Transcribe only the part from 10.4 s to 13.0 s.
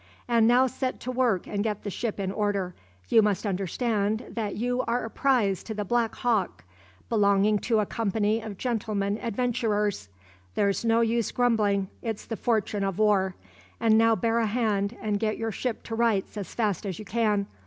There's no use grumbling: it's the fortune of